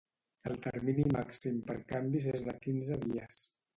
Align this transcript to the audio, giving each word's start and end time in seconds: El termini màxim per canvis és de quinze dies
El 0.51 0.55
termini 0.61 1.05
màxim 1.15 1.59
per 1.67 1.75
canvis 1.93 2.27
és 2.35 2.47
de 2.49 2.57
quinze 2.65 2.99
dies 3.05 3.45